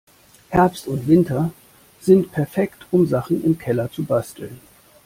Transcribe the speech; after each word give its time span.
Herbst 0.49 0.87
und 0.87 1.07
Winter 1.07 1.51
sind 1.99 2.31
perfekt, 2.31 2.87
um 2.89 3.05
Sachen 3.05 3.43
im 3.45 3.59
Keller 3.59 3.91
zu 3.91 4.03
basteln. 4.03 4.59